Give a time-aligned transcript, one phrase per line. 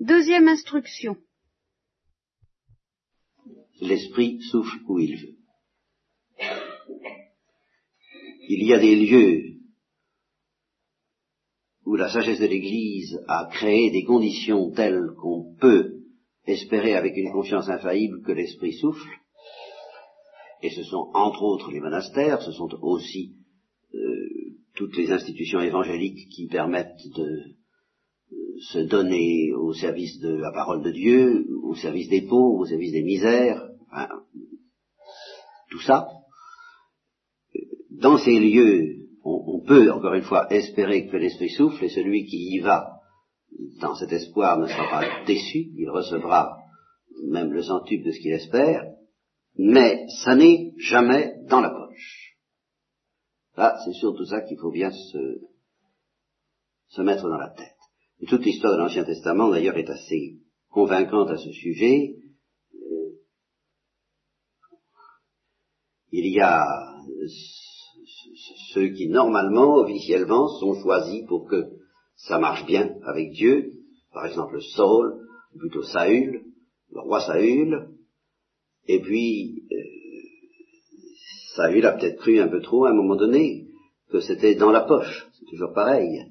[0.00, 1.14] Deuxième instruction.
[3.82, 5.36] L'esprit souffle où il veut.
[8.48, 9.58] Il y a des lieux
[11.84, 16.00] où la sagesse de l'Église a créé des conditions telles qu'on peut
[16.46, 19.10] espérer avec une confiance infaillible que l'Esprit souffle,
[20.62, 23.36] et ce sont entre autres les monastères, ce sont aussi
[23.94, 24.28] euh,
[24.74, 27.59] toutes les institutions évangéliques qui permettent de
[28.58, 32.92] se donner au service de la parole de Dieu, au service des pauvres, au service
[32.92, 33.68] des misères,
[35.70, 36.08] tout ça.
[37.90, 42.54] Dans ces lieux, on, peut encore une fois espérer que l'Esprit souffle, et celui qui
[42.54, 43.00] y va
[43.80, 46.56] dans cet espoir ne sera pas déçu, il recevra
[47.28, 48.84] même le centuple de ce qu'il espère,
[49.56, 52.36] mais ça n'est jamais dans la poche.
[53.56, 55.40] Là, c'est surtout ça qu'il faut bien se,
[56.88, 57.79] se mettre dans la tête.
[58.28, 60.36] Toute l'histoire de l'Ancien Testament, d'ailleurs, est assez
[60.70, 62.16] convaincante à ce sujet.
[62.74, 63.12] Euh,
[66.12, 66.66] il y a
[68.72, 71.64] ceux qui, normalement, officiellement, sont choisis pour que
[72.16, 73.72] ça marche bien avec Dieu.
[74.12, 76.44] Par exemple, Saul, ou plutôt Saül,
[76.92, 77.88] le roi Saül,
[78.86, 79.76] et puis euh,
[81.54, 83.66] Saül a peut-être cru un peu trop à un moment donné
[84.10, 86.29] que c'était dans la poche, c'est toujours pareil.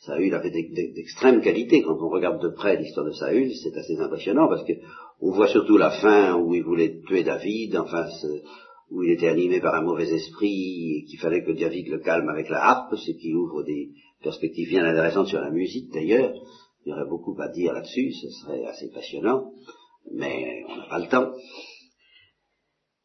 [0.00, 1.82] Saül avait d'extrêmes qualités.
[1.82, 4.72] Quand on regarde de près l'histoire de Saül, c'est assez impressionnant parce que
[5.20, 8.06] on voit surtout la fin où il voulait tuer David, enfin
[8.90, 12.28] où il était animé par un mauvais esprit et qu'il fallait que David le calme
[12.28, 13.90] avec la harpe, ce qui ouvre des
[14.22, 16.32] perspectives bien intéressantes sur la musique d'ailleurs.
[16.84, 19.52] Il y aurait beaucoup à dire là-dessus, ce serait assez passionnant,
[20.10, 21.30] mais on n'a pas le temps.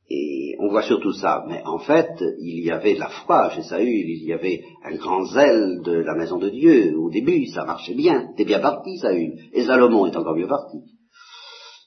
[0.09, 1.43] Et on voit surtout ça.
[1.47, 4.95] Mais en fait, il y avait de la foi chez Saül, il y avait un
[4.95, 6.95] grand zèle de la maison de Dieu.
[6.97, 8.29] Au début, ça marchait bien.
[8.37, 9.33] T'es bien parti, Saül.
[9.53, 10.77] Et Salomon est encore mieux parti.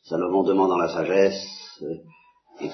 [0.04, 1.46] Salomon demandant la sagesse,
[1.82, 2.66] euh,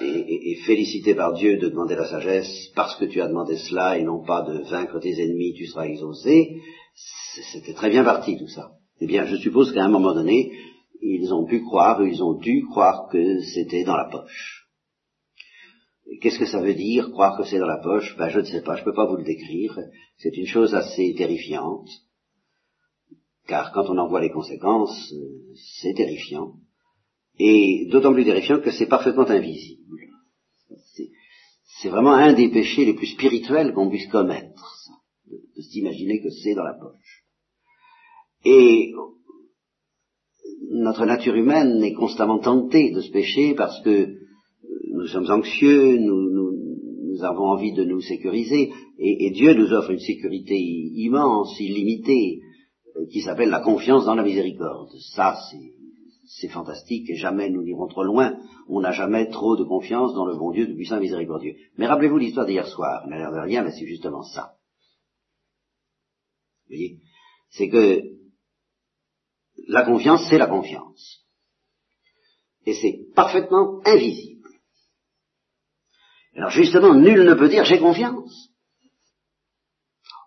[0.00, 3.96] et, et, félicité par Dieu de demander la sagesse, parce que tu as demandé cela
[3.96, 6.60] et non pas de vaincre tes ennemis, tu seras exaucé.
[7.52, 8.72] C'était très bien parti tout ça.
[9.00, 10.52] Eh bien, je suppose qu'à un moment donné,
[11.00, 14.63] ils ont pu croire, ils ont dû croire que c'était dans la poche.
[16.20, 18.16] Qu'est-ce que ça veut dire, croire que c'est dans la poche?
[18.16, 19.78] Ben je ne sais pas, je ne peux pas vous le décrire.
[20.18, 21.88] C'est une chose assez terrifiante,
[23.46, 26.54] car quand on en voit les conséquences, euh, c'est terrifiant.
[27.38, 29.80] Et d'autant plus terrifiant que c'est parfaitement invisible.
[31.80, 34.92] C'est vraiment un des péchés les plus spirituels qu'on puisse commettre, ça,
[35.26, 37.24] de, s'imaginer que c'est dans la poche.
[38.44, 38.92] Et
[40.70, 44.23] notre nature humaine est constamment tentée de ce péché parce que
[44.94, 50.00] nous sommes anxieux, nous, nous, avons envie de nous sécuriser, et, Dieu nous offre une
[50.00, 52.40] sécurité immense, illimitée,
[52.96, 54.90] euh, qui s'appelle la confiance dans la miséricorde.
[55.14, 55.36] Ça,
[56.26, 58.36] c'est fantastique, et jamais nous n'irons trop loin.
[58.68, 61.54] On n'a jamais trop de confiance dans le bon Dieu de puissant miséricordieux.
[61.76, 64.54] Mais rappelez-vous l'histoire d'hier soir, n'a l'air de rien, mais c'est justement ça.
[66.64, 66.98] Vous voyez?
[67.50, 68.02] C'est que
[69.68, 71.24] la confiance, c'est la confiance.
[72.66, 74.33] Et c'est parfaitement invisible.
[76.36, 78.50] Alors justement, nul ne peut dire j'ai confiance.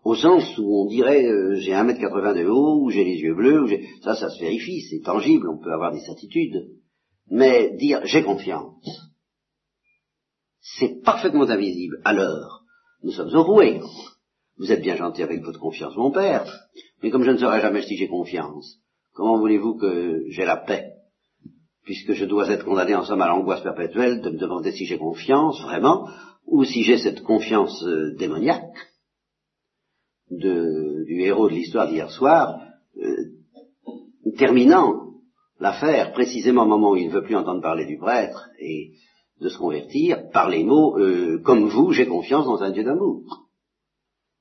[0.04, 3.18] Au sens où on dirait euh, j'ai un mètre quatre-vingts de haut, ou j'ai les
[3.18, 3.68] yeux bleus, ou
[4.04, 6.70] ça, ça se vérifie, c'est tangible, on peut avoir des certitudes.
[7.30, 8.86] Mais dire j'ai confiance,
[10.62, 11.98] c'est parfaitement invisible.
[12.06, 12.62] Alors,
[13.04, 13.82] nous sommes enroués.
[14.58, 16.46] Vous êtes bien gentil avec votre confiance, mon père,
[17.04, 18.78] mais comme je ne saurais jamais si j'ai confiance,
[19.14, 20.97] comment voulez-vous que j'ai la paix?
[21.88, 24.98] Puisque je dois être condamné en somme à l'angoisse perpétuelle de me demander si j'ai
[24.98, 26.10] confiance vraiment,
[26.46, 28.78] ou si j'ai cette confiance euh, démoniaque
[30.30, 32.60] du héros de l'histoire d'hier soir,
[33.02, 35.14] euh, terminant
[35.62, 38.92] l'affaire précisément au moment où il ne veut plus entendre parler du prêtre et
[39.40, 43.48] de se convertir par les mots euh, comme vous, j'ai confiance dans un Dieu d'amour.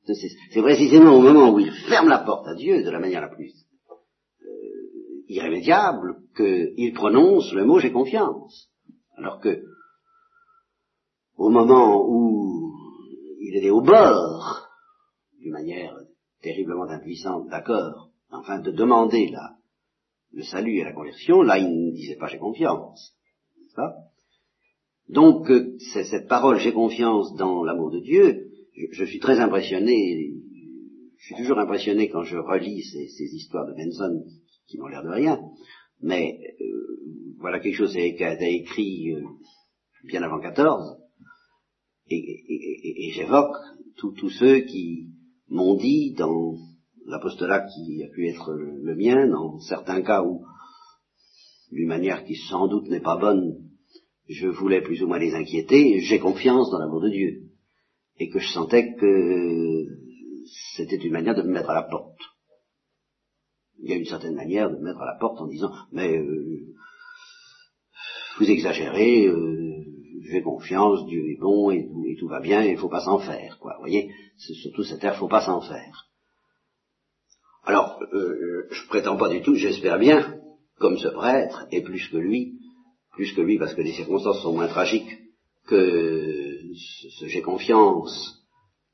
[0.04, 3.28] C'est précisément au moment où il ferme la porte à Dieu de la manière la
[3.28, 3.52] plus
[5.28, 8.70] irrémédiable qu'il prononce le mot j'ai confiance.
[9.16, 9.62] Alors que,
[11.36, 12.72] au moment où
[13.40, 14.68] il est au bord,
[15.40, 15.96] d'une manière
[16.42, 19.32] terriblement impuissante, d'accord, enfin de demander
[20.32, 23.14] le salut et la conversion, là il ne disait pas j'ai confiance.
[23.74, 23.94] Ça
[25.08, 25.50] Donc
[25.92, 28.50] cette parole j'ai confiance dans l'amour de Dieu,
[28.92, 30.34] je, suis très impressionné,
[31.18, 34.22] je suis toujours impressionné quand je relis ces histoires de Benson
[34.66, 35.40] qui n'ont l'air de rien,
[36.00, 39.22] mais euh, voilà quelque chose qui a été écrit euh,
[40.04, 40.98] bien avant 14,
[42.08, 43.56] et, j'évoque
[43.96, 45.08] tous ceux qui
[45.48, 46.54] m'ont dit dans
[47.06, 50.44] l'apostolat qui a pu être le mien, dans certains cas où,
[51.72, 53.66] d'une manière qui sans doute n'est pas bonne,
[54.28, 57.42] je voulais plus ou moins les inquiéter, j'ai confiance dans l'amour de Dieu.
[58.18, 59.84] Et que je sentais que
[60.76, 62.18] c'était une manière de me mettre à la porte.
[63.78, 66.16] Il y a une certaine manière de me mettre à la porte en disant, mais
[66.16, 66.74] euh,
[68.38, 69.84] vous exagérez, euh,
[70.30, 71.88] j'ai confiance, Dieu est bon et,
[72.18, 73.74] tout va bien, il ne faut pas s'en faire, quoi.
[73.74, 76.06] Vous voyez, c'est surtout cette il faut pas s'en faire.
[77.64, 80.40] Alors, euh, je prétends pas du tout, j'espère bien,
[80.78, 82.58] comme ce prêtre, et plus que lui,
[83.12, 85.18] plus que lui parce que les circonstances sont moins tragiques
[85.66, 86.58] que
[87.18, 88.46] ce, j'ai confiance,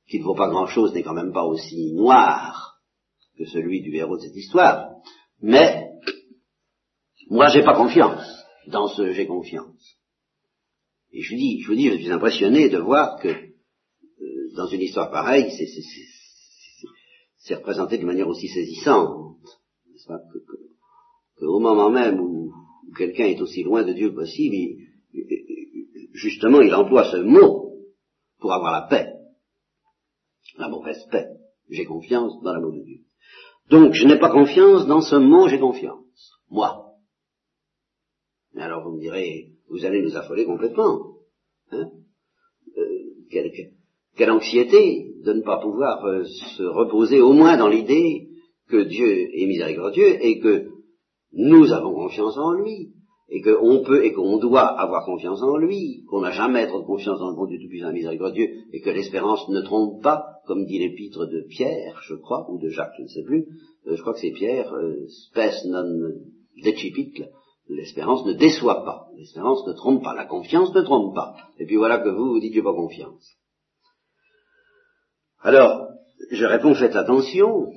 [0.08, 2.71] qui ne vaut pas grand-chose, n'est quand même pas aussi noir
[3.36, 4.90] que celui du héros de cette histoire.
[5.40, 5.90] Mais,
[7.28, 9.96] moi j'ai pas confiance dans ce j'ai confiance.
[11.12, 14.80] Et je dis, je vous dis, je suis impressionné de voir que euh, dans une
[14.80, 15.50] histoire pareille,
[17.38, 19.36] c'est représenté d'une manière aussi saisissante,
[20.06, 22.52] que, au moment même où,
[22.96, 24.56] quelqu'un est aussi loin de Dieu possible,
[26.12, 27.74] justement, il emploie ce mot
[28.38, 29.12] pour avoir la paix,
[30.58, 31.26] la mauvaise paix.
[31.70, 32.98] J'ai confiance dans l'amour de Dieu.
[33.70, 36.32] Donc, je n'ai pas confiance dans ce mot j'ai confiance.
[36.50, 36.92] Moi.
[38.54, 41.16] Mais alors vous me direz, vous allez nous affoler complètement.
[41.70, 41.90] Hein?
[42.76, 43.50] Euh,
[44.16, 46.24] quelle, anxiété de ne pas pouvoir euh,
[46.56, 48.28] se reposer au moins dans l'idée
[48.68, 50.68] que Dieu est miséricordieux et que
[51.32, 52.92] nous avons confiance en lui
[53.28, 56.86] et qu'on peut et qu'on doit avoir confiance en lui, qu'on n'a jamais trop de
[56.86, 60.78] confiance dans le bon Dieu tout-puissant miséricordieux et que l'espérance ne trompe pas, comme dit
[60.78, 63.46] l'épître de Pierre, je crois, ou de Jacques, je ne sais plus,
[63.86, 64.72] euh, je crois que c'est Pierre,
[65.08, 66.12] spes non
[66.62, 67.28] decipitle,
[67.68, 71.34] L'espérance ne déçoit pas, l'espérance ne trompe pas, la confiance ne trompe pas.
[71.58, 73.36] Et puis voilà que vous, vous dites j'ai pas confiance.
[75.40, 75.88] Alors,
[76.30, 77.72] je réponds, faites attention.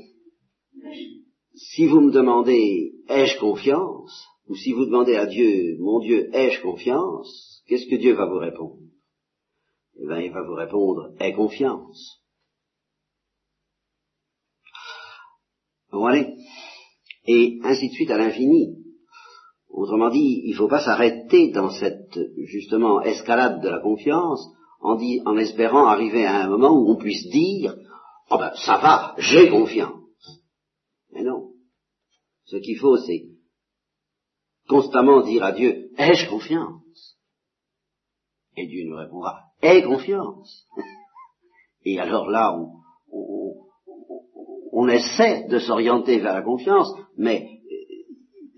[1.53, 6.61] Si vous me demandez ai-je confiance, ou si vous demandez à Dieu, mon Dieu, ai-je
[6.61, 8.79] confiance, qu'est-ce que Dieu va vous répondre?
[9.97, 12.24] Eh bien, il va vous répondre, aie confiance.
[17.27, 18.77] Et ainsi de suite à l'infini.
[19.69, 24.47] Autrement dit, il ne faut pas s'arrêter dans cette, justement, escalade de la confiance
[24.79, 27.75] en, espérant arriver à un moment où on puisse dire,
[28.29, 30.01] oh ben, ça va, j'ai confiance.
[31.11, 31.51] Mais non.
[32.45, 33.25] Ce qu'il faut, c'est
[34.69, 37.17] constamment dire à Dieu, ai-je confiance?
[38.55, 40.67] Et Dieu nous répondra, aie confiance.
[41.83, 42.55] Et alors là,
[43.11, 43.44] on
[44.87, 47.47] essaie de s'orienter vers la confiance, mais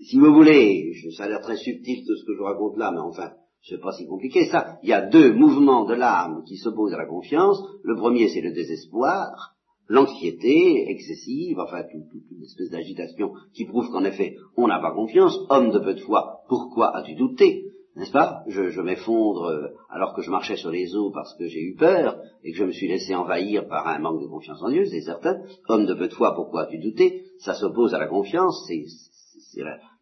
[0.08, 2.90] si vous voulez, ça a l'air très subtil tout ce que je vous raconte là,
[2.92, 3.30] mais enfin,
[3.62, 4.78] c'est pas si compliqué ça.
[4.82, 7.62] Il y a deux mouvements de l'âme qui s'opposent à la confiance.
[7.82, 9.54] Le premier, c'est le désespoir,
[9.88, 15.38] l'anxiété excessive, enfin, toute, une espèce d'agitation qui prouve qu'en effet, on n'a pas confiance.
[15.50, 17.67] Homme de peu de foi, pourquoi as-tu douté?
[17.98, 18.44] N'est-ce pas?
[18.46, 22.16] Je, m'effondre euh, alors que je marchais sur les eaux parce que j'ai eu peur
[22.44, 25.00] et que je me suis laissé envahir par un manque de confiance en Dieu, c'est
[25.00, 25.42] certain.
[25.68, 27.24] Homme de peu de foi, pourquoi as-tu douté?
[27.40, 28.84] Ça s'oppose à la confiance, c'est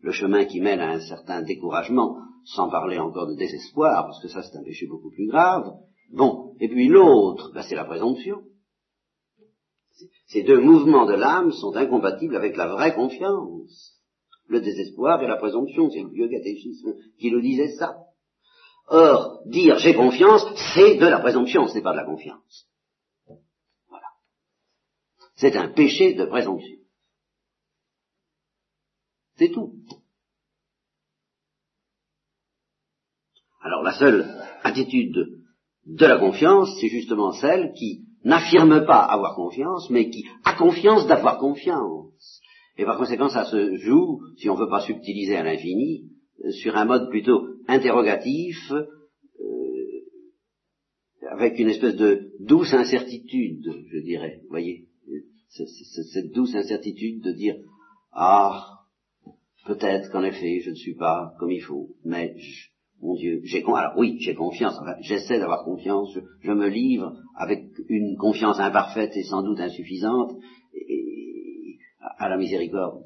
[0.02, 4.28] le chemin qui mène à un certain découragement, sans parler encore de désespoir, parce que
[4.28, 5.72] ça c'est un péché beaucoup plus grave.
[6.12, 8.42] Bon, et puis l'autre, ben, c'est la présomption.
[10.26, 13.95] Ces deux mouvements de l'âme sont incompatibles avec la vraie confiance.
[14.48, 17.96] Le désespoir et la présomption, c'est le vieux catéchisme qui nous disait ça.
[18.88, 22.68] Or, dire j'ai confiance, c'est de la présomption, c'est pas de la confiance.
[23.88, 24.06] Voilà.
[25.34, 26.76] C'est un péché de présomption.
[29.36, 29.72] C'est tout.
[33.60, 34.24] Alors la seule
[34.62, 35.42] attitude
[35.86, 41.06] de la confiance, c'est justement celle qui n'affirme pas avoir confiance, mais qui a confiance
[41.06, 42.40] d'avoir confiance.
[42.78, 46.10] Et par conséquent, ça se joue, si on ne veut pas subtiliser à l'infini,
[46.50, 48.82] sur un mode plutôt interrogatif, euh,
[51.30, 54.88] avec une espèce de douce incertitude, je dirais, vous voyez,
[55.48, 57.56] cette douce incertitude de dire,
[58.12, 58.76] ah,
[59.66, 62.36] Peut-être qu'en effet, je ne suis pas comme il faut, mais
[63.02, 68.16] mon Dieu, j'ai alors oui, j'ai confiance, j'essaie d'avoir confiance, je, me livre avec une
[68.16, 70.32] confiance imparfaite et sans doute insuffisante
[72.18, 73.02] à la miséricorde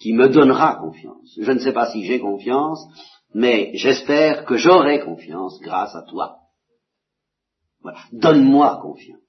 [0.00, 1.38] qui, me donnera confiance.
[1.40, 2.84] Je ne sais pas si j'ai confiance,
[3.34, 6.38] mais j'espère que j'aurai confiance grâce à toi.
[7.82, 7.98] Voilà.
[8.12, 9.20] Donne-moi confiance.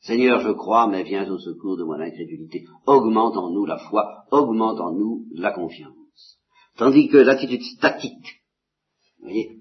[0.00, 2.64] Seigneur, je crois, mais viens au secours de mon incrédulité.
[2.86, 6.38] Augmente en nous la foi, augmente en nous la confiance.
[6.76, 8.42] Tandis que l'attitude statique,
[9.18, 9.58] vous voyez,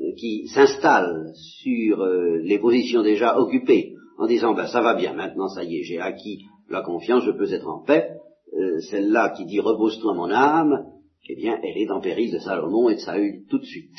[0.00, 5.12] euh, qui s'installe sur euh, les positions déjà occupées, en disant ben ça va bien,
[5.12, 8.10] maintenant ça y est, j'ai acquis la confiance, je peux être en paix,
[8.52, 10.86] euh, celle-là qui dit repose-toi mon âme,
[11.28, 13.94] eh bien elle est en péril de Salomon et de Saül tout de suite.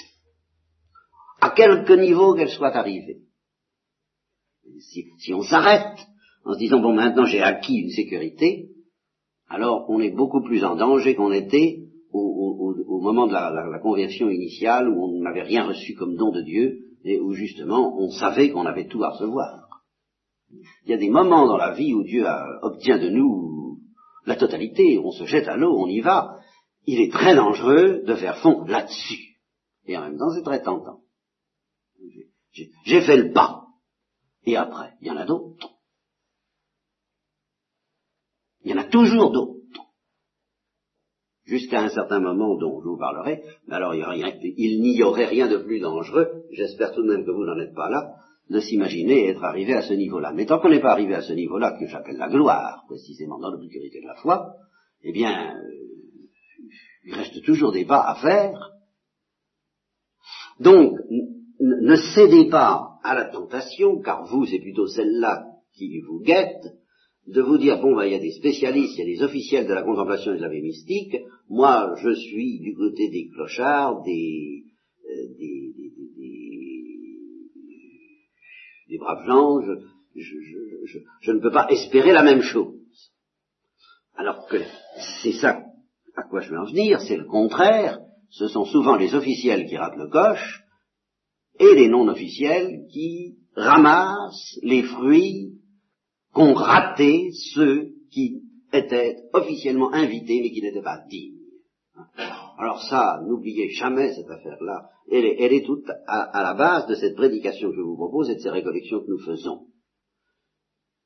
[1.42, 3.22] À quelque niveau qu'elle soit arrivée.
[4.80, 5.98] Si, si on s'arrête
[6.44, 8.70] en se disant bon maintenant j'ai acquis une sécurité,
[9.48, 14.90] alors on est beaucoup plus en danger qu'on était au, moment de la, conversion initiale
[14.90, 18.66] où on n'avait rien reçu comme don de Dieu et où justement on savait qu'on
[18.66, 19.65] avait tout à recevoir.
[20.86, 22.26] Il y a des moments dans la vie où Dieu
[22.62, 23.80] obtient de nous
[24.26, 26.40] la totalité, on se jette à l'eau, on y va.
[26.86, 29.38] Il est très dangereux de faire fond là-dessus.
[29.86, 31.02] Et en même temps, c'est très tentant.
[32.86, 33.66] J'ai fait le pas.
[34.46, 35.70] Et après, il y en a d'autres.
[38.64, 39.56] Il y en a toujours d'autres
[41.46, 45.58] jusqu'à un certain moment dont je vous parlerai, mais alors il n'y aurait rien de
[45.58, 48.16] plus dangereux, j'espère tout de même que vous n'en êtes pas là,
[48.50, 50.32] de s'imaginer être arrivé à ce niveau-là.
[50.34, 53.52] Mais tant qu'on n'est pas arrivé à ce niveau-là, que j'appelle la gloire, précisément dans
[53.52, 54.54] l'obscurité de la foi,
[55.04, 55.62] eh bien, euh,
[57.06, 58.72] il reste toujours des pas à faire.
[60.60, 60.94] Donc,
[61.60, 66.64] ne cédez pas à la tentation, car vous, c'est plutôt celle-là qui vous guette,
[67.28, 69.68] de vous dire, bon, bah, il y a des spécialistes, il y a des officiels
[69.68, 71.18] de la contemplation et de la mystique,
[71.50, 74.65] moi, je suis du côté des clochards, des,
[78.96, 79.62] des, braves gens,
[80.16, 82.80] je, ne peux pas espérer la même chose.
[84.16, 84.58] Alors que
[85.22, 85.62] c'est ça
[86.16, 88.00] à quoi je veux en venir, c'est le contraire,
[88.30, 90.64] ce sont souvent les officiels qui ratent le coche,
[91.60, 95.54] et les non-officiels qui ramassent les fruits
[96.34, 98.42] qu'ont raté ceux qui
[98.74, 101.40] étaient officiellement invités mais qui n'étaient pas dignes.
[102.58, 104.90] Alors ça, n'oubliez jamais cette affaire-là.
[105.12, 108.30] Elle est, elle est toute à, la base de cette prédication que je vous propose
[108.30, 109.68] et de ces récollections que nous faisons.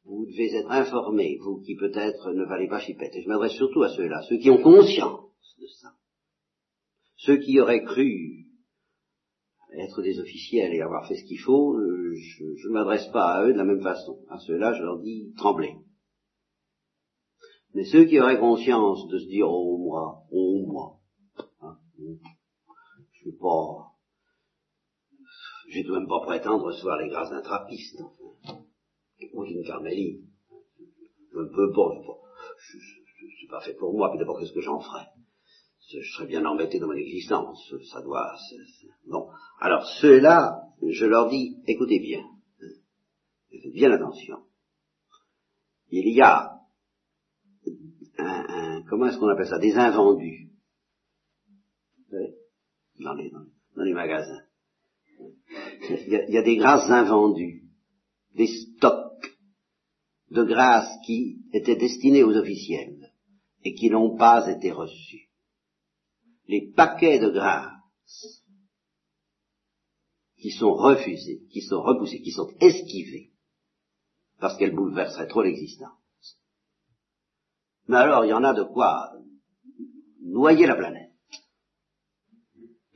[0.06, 3.16] Vous devez être informés, vous qui peut-être ne valez pas chipette.
[3.16, 5.90] Et je m'adresse surtout à ceux-là, ceux qui ont conscience de ça.
[7.18, 8.46] Ceux qui auraient cru
[9.74, 13.54] être des officiels et avoir fait ce qu'il faut, je ne m'adresse pas à eux
[13.54, 14.20] de la même façon.
[14.30, 15.76] À ceux-là, je leur dis tremblez.
[17.74, 20.99] Mais ceux qui auraient conscience de se dire oh moi, oh moi,
[22.00, 23.92] je suis pas,
[25.68, 28.02] j'ai tout même pas prétendre recevoir les grâces d'un trappiste,
[29.34, 29.64] ou d'une.
[31.32, 31.90] Je ne peux pas,
[32.58, 35.08] je, ne suis pas fait pour moi, puis d'abord qu'est-ce que j'en ferais?
[35.92, 38.36] Je serais bien embêté dans mon existence, ça doit...
[39.08, 39.28] Bon,
[39.60, 42.24] alors ceux-là, je leur dis, écoutez bien,
[43.50, 44.38] faites bien attention.
[45.90, 46.60] Il y a
[48.20, 50.50] un, comment est-ce qu'on appelle ça, des invendus
[53.00, 53.32] dans les,
[53.76, 54.44] dans les magasins.
[55.90, 57.64] Il y, a, il y a des grâces invendues,
[58.36, 59.38] des stocks
[60.30, 63.12] de grâces qui étaient destinés aux officiels
[63.64, 65.30] et qui n'ont pas été reçus
[66.50, 68.44] les paquets de grâce
[70.38, 73.32] qui sont refusés, qui sont repoussés, qui sont esquivés,
[74.40, 76.40] parce qu'elles bouleverseraient trop l'existence.
[77.88, 79.14] Mais alors, il y en a de quoi
[80.24, 81.09] noyer la planète.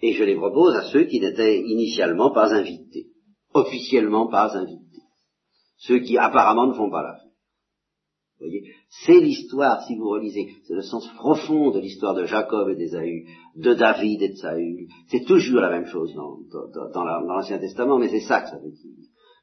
[0.03, 3.07] Et je les propose à ceux qui n'étaient initialement pas invités,
[3.53, 5.01] officiellement pas invités,
[5.77, 7.23] ceux qui apparemment ne font pas l'affaire
[9.05, 13.25] c'est l'histoire, si vous relisez, c'est le sens profond de l'histoire de Jacob et d'Ésaü,
[13.55, 14.87] de David et de Saül.
[15.07, 18.91] C'est toujours la même chose dans, l'Ancien Testament, mais c'est ça que ça veut dire.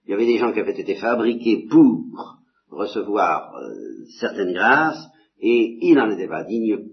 [0.07, 2.05] Il y avait des gens qui avaient été fabriqués pour
[2.71, 5.05] recevoir euh, certaines grâces,
[5.41, 6.87] et ils n'en étaient pas dignes.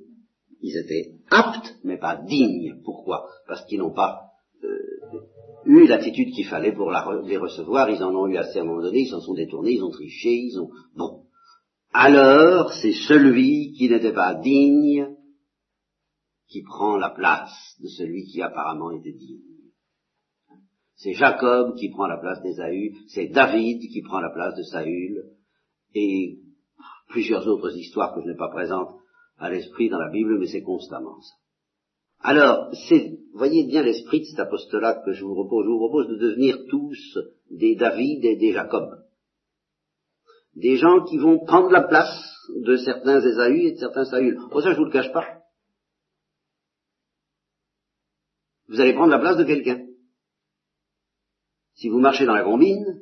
[0.61, 2.81] Ils étaient aptes, mais pas dignes.
[2.83, 3.27] Pourquoi?
[3.47, 4.21] Parce qu'ils n'ont pas
[4.63, 5.19] euh,
[5.65, 7.89] eu l'attitude qu'il fallait pour les recevoir.
[7.89, 9.91] Ils en ont eu assez à un moment donné, ils s'en sont détournés, ils ont
[9.91, 10.69] triché, ils ont...
[10.95, 11.23] Bon,
[11.93, 15.07] alors c'est celui qui n'était pas digne
[16.47, 19.41] qui prend la place de celui qui apparemment était digne.
[20.95, 25.25] C'est Jacob qui prend la place d'Ésaü, c'est David qui prend la place de Saül,
[25.93, 26.39] et
[27.09, 28.96] plusieurs autres histoires que je n'ai pas présentes
[29.37, 31.35] à l'esprit dans la Bible, mais c'est constamment ça.
[32.19, 32.71] Alors,
[33.33, 35.65] voyez bien l'esprit de cet apostolat que je vous propose.
[35.65, 37.17] Je vous propose de devenir tous
[37.51, 38.89] des David et des Jacob
[40.57, 44.39] des gens qui vont prendre la place de certains Ésaü et de certains Saül.
[44.49, 45.43] Pour ça, je vous le cache pas.
[48.67, 49.85] Vous allez prendre la place de quelqu'un.
[51.75, 53.01] Si vous marchez dans la combine,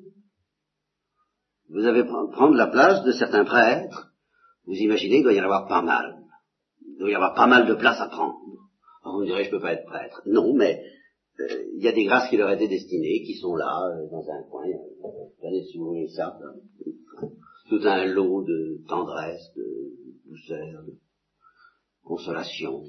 [1.70, 4.12] vous allez prendre la place de certains prêtres.
[4.66, 6.25] Vous imaginez, il doit y en avoir pas mal.
[6.96, 8.40] Il doit y avoir pas mal de place à prendre.
[9.04, 10.22] vous me direz, je ne peux pas être prêtre.
[10.26, 10.82] Non, mais
[11.42, 14.24] euh, il y a des grâces qui leur étaient destinées, qui sont là, euh, dans
[14.30, 14.64] un coin.
[15.38, 16.38] Regardez si vous voulez ça.
[17.68, 19.92] Tout un lot de tendresse, de
[20.26, 20.94] douceur, de
[22.06, 22.84] consolation.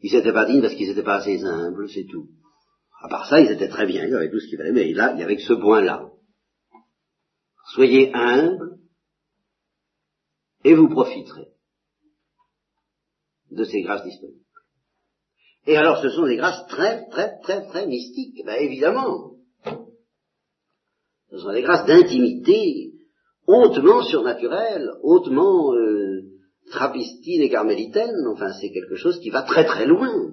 [0.00, 2.28] Ils n'étaient pas dignes parce qu'ils n'étaient pas assez humbles, c'est tout.
[3.00, 5.12] À part ça, ils étaient très bien, ils avaient tout ce qu'il fallait, mais là,
[5.14, 6.10] il y avait que ce point-là.
[7.74, 8.78] Soyez humbles
[10.64, 11.55] et vous profiterez
[13.56, 14.40] de ces grâces disponibles.
[15.66, 19.32] Et alors, ce sont des grâces très, très, très, très mystiques, ben évidemment.
[21.30, 22.92] Ce sont des grâces d'intimité
[23.46, 26.22] hautement surnaturelles, hautement euh,
[26.70, 30.32] trappistines et carmélitaines, enfin c'est quelque chose qui va très très loin.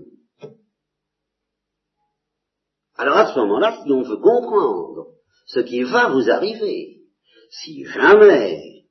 [2.95, 5.07] Alors à ce moment-là, si on veut comprendre
[5.47, 7.01] ce qui va vous arriver,
[7.49, 8.85] si jamais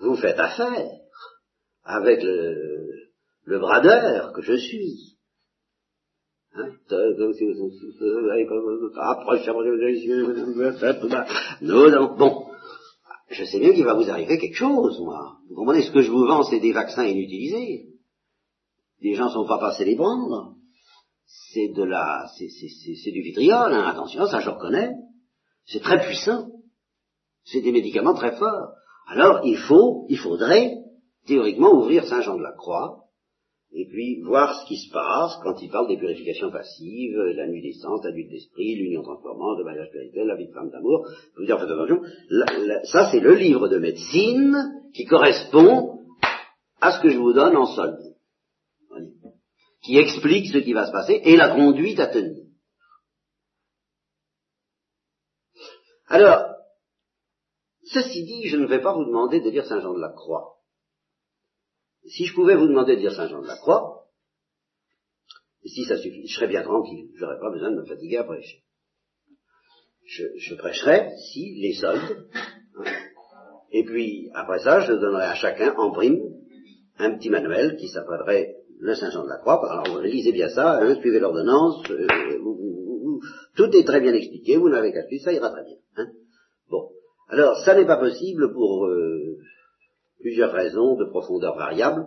[0.00, 0.90] vous faites affaire
[1.84, 2.87] avec le,
[3.48, 5.16] le bradeur que je suis,
[6.54, 6.68] hein,
[12.18, 12.46] bon,
[13.30, 15.38] je sais bien qu'il va vous arriver quelque chose, moi.
[15.48, 17.86] Vous comprenez, ce que je vous vends, c'est des vaccins inutilisés.
[19.00, 20.56] Les gens ne sont pas passés les prendre.
[21.24, 23.86] C'est de la, c'est du vitriol, hein.
[23.86, 24.90] attention, ça je reconnais.
[25.64, 26.50] C'est très puissant.
[27.44, 28.72] C'est des médicaments très forts.
[29.06, 30.74] Alors, il faut, il faudrait,
[31.26, 33.07] théoriquement, ouvrir Saint-Jean de la Croix,
[33.72, 37.62] et puis voir ce qui se passe quand il parle des purifications passives, la nuit
[37.62, 41.06] des sens, la nuit d'esprit, l'union transformante, le mariage spirituel, la vie de femme d'amour.
[41.34, 42.00] Je vous dire, faites attention,
[42.84, 44.56] ça c'est le livre de médecine
[44.94, 45.98] qui correspond
[46.80, 47.98] à ce que je vous donne en solde,
[49.84, 52.44] qui explique ce qui va se passer et la conduite à tenir.
[56.06, 56.42] Alors,
[57.84, 60.57] ceci dit, je ne vais pas vous demander de dire Saint Jean de la Croix
[62.06, 64.06] si je pouvais vous demander de dire Saint Jean de la Croix,
[65.64, 68.24] si ça suffit, je serais bien tranquille, je n'aurais pas besoin de me fatiguer à
[68.24, 68.62] prêcher.
[70.06, 72.26] Je, prêcherais si les soldes,
[72.76, 72.84] hein,
[73.72, 76.18] et puis après ça, je donnerais à chacun en prime
[76.98, 79.60] un petit manuel qui s'appellerait le Saint Jean de la Croix.
[79.70, 82.06] Alors lisez bien ça, hein, suivez l'ordonnance, euh,
[83.56, 85.76] tout est très bien expliqué, vous n'avez qu'à suivre, ça ira très bien.
[85.96, 86.06] Hein.
[86.70, 86.88] Bon,
[87.28, 89.36] alors ça n'est pas possible pour euh,
[90.20, 92.06] plusieurs raisons de profondeur variable.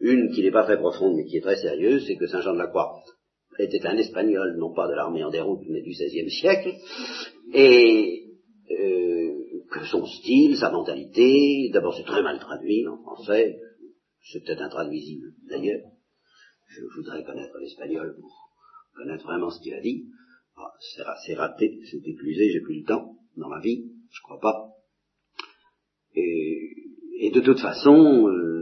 [0.00, 2.54] Une qui n'est pas très profonde mais qui est très sérieuse, c'est que Saint Jean
[2.54, 3.02] de la Croix
[3.58, 6.74] était un Espagnol, non pas de l'armée en déroute, mais du XVIe siècle,
[7.52, 8.24] et
[8.70, 9.34] euh,
[9.70, 13.56] que son style, sa mentalité, d'abord c'est très mal traduit en français,
[14.22, 15.82] c'est peut-être intraduisible d'ailleurs,
[16.68, 18.50] je voudrais connaître l'espagnol pour
[18.96, 20.06] connaître vraiment ce qu'il a dit,
[20.56, 20.72] ah,
[21.24, 24.70] c'est raté, c'est éclusé, j'ai plus le temps dans ma vie, je crois pas.
[26.14, 26.83] Et
[27.18, 28.54] et de toute façon, euh,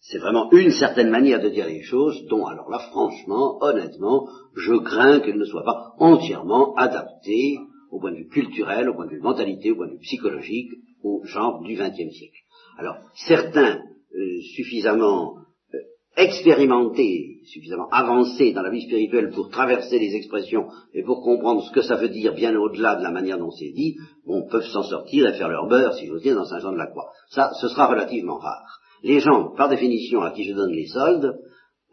[0.00, 4.74] c'est vraiment une certaine manière de dire les choses dont, alors là, franchement, honnêtement, je
[4.74, 7.58] crains qu'elle ne soit pas entièrement adaptée
[7.90, 10.70] au point de vue culturel, au point de vue mentalité, au point de vue psychologique,
[11.02, 12.38] au genre du XXe siècle.
[12.78, 13.80] Alors, certains
[14.14, 15.38] euh, suffisamment
[16.16, 21.72] expérimenté, suffisamment avancé dans la vie spirituelle pour traverser les expressions et pour comprendre ce
[21.72, 24.82] que ça veut dire bien au-delà de la manière dont c'est dit, bon, peuvent s'en
[24.82, 27.10] sortir et faire leur beurre, si j'ose dire, dans Saint-Jean de la Croix.
[27.30, 28.80] Ça, ce sera relativement rare.
[29.02, 31.38] Les gens, par définition, à qui je donne les soldes,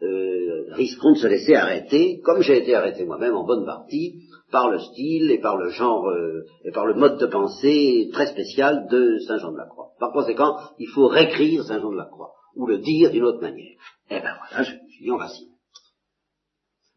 [0.02, 4.70] euh, risqueront de se laisser arrêter, comme j'ai été arrêté moi-même en bonne partie, par
[4.70, 8.86] le style et par le genre euh, et par le mode de pensée très spécial
[8.90, 9.90] de Saint Jean de la Croix.
[9.98, 13.40] Par conséquent, il faut réécrire Saint Jean de la Croix, ou le dire d'une autre
[13.40, 13.78] manière.
[14.10, 15.52] Eh ben voilà, je suis en racine.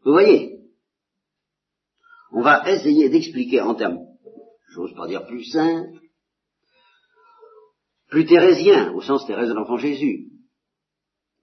[0.04, 0.58] Vous voyez
[2.32, 3.98] On va essayer d'expliquer en termes,
[4.70, 6.00] j'ose pas dire plus simples,
[8.08, 10.30] plus thérésiens, au sens Thérèse de l'enfant Jésus,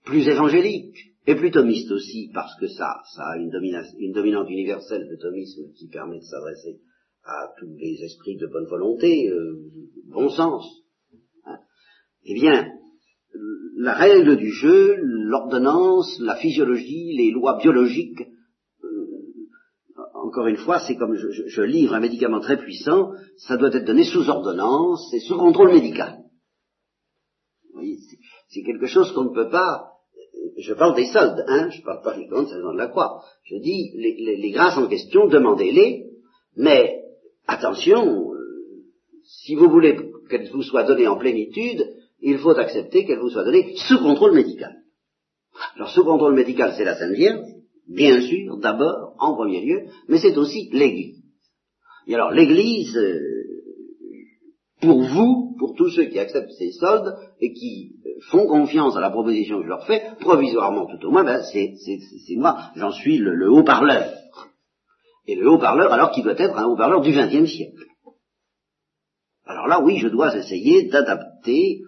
[0.04, 3.50] plus évangélique, et plus thomiste aussi, parce que ça, ça a une,
[3.98, 6.80] une dominante universelle de thomisme qui permet de s'adresser
[7.24, 9.58] à tous les esprits de bonne volonté, euh,
[10.04, 10.64] bon sens.
[11.44, 11.58] Hein.
[12.24, 12.75] eh bien,
[13.76, 18.22] la règle du jeu, l'ordonnance, la physiologie, les lois biologiques,
[18.82, 19.06] euh,
[20.14, 24.04] encore une fois, c'est comme je, livre un médicament très puissant, ça doit être donné
[24.04, 26.18] sous ordonnance et sous contrôle médical.
[28.48, 29.92] C'est quelque chose qu'on ne peut pas.
[30.58, 33.22] Je parle des soldes, hein, je parle pas uniquement de Saint Jean de la Croix.
[33.44, 36.06] Je dis les, les grâces en question, demandez-les,
[36.56, 37.02] mais
[37.46, 38.36] attention, euh,
[39.24, 39.96] si vous voulez
[40.30, 41.84] qu'elles vous soient données en plénitude,
[42.26, 44.74] il faut accepter qu'elle vous soit donnée sous contrôle médical.
[45.76, 47.40] Alors sous contrôle médical, c'est la Sainte Vierge,
[47.88, 51.22] bien sûr, d'abord, en premier lieu, mais c'est aussi l'Église.
[52.08, 53.20] Et alors l'Église, euh,
[54.80, 59.00] pour vous, pour tous ceux qui acceptent ces soldes et qui euh, font confiance à
[59.00, 61.76] la proposition que je leur fais, provisoirement tout au moins, ben c'est
[62.36, 64.12] moi, j'en suis le, haut-parleur.
[65.28, 67.84] Et le haut-parleur, alors qu'il doit être un haut-parleur du XXe siècle.
[69.44, 71.82] Alors là, oui, je dois essayer d'adapter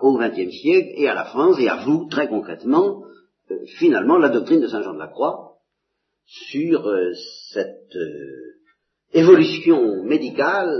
[0.00, 3.04] au XXe siècle et à la France et à vous, très concrètement,
[3.50, 5.58] euh, finalement, la doctrine de Saint Jean de la Croix
[6.26, 7.12] sur euh,
[7.52, 7.96] cette
[9.12, 10.74] évolution médicale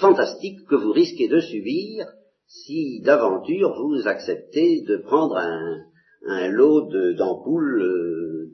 [0.00, 2.06] fantastique que vous risquez de subir
[2.46, 8.50] si d'aventure vous acceptez de prendre un, lot d'ampoules euh,